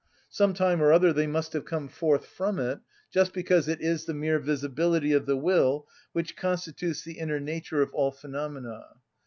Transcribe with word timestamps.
Some 0.31 0.55
time 0.55 0.81
or 0.81 0.91
other 0.91 1.13
they 1.13 1.27
must 1.27 1.53
have 1.53 1.63
come 1.63 1.87
forth 1.87 2.25
from 2.25 2.57
it, 2.57 2.79
just 3.11 3.33
because 3.33 3.67
it 3.67 3.81
is 3.81 4.05
the 4.05 4.15
mere 4.15 4.39
visibility 4.39 5.11
of 5.13 5.27
the 5.27 5.37
will 5.37 5.85
which 6.11 6.35
constitutes 6.35 7.03
the 7.03 7.19
inner 7.19 7.39
nature 7.39 7.83
of 7.83 7.93
all 7.93 8.09
phenomena. 8.09 8.95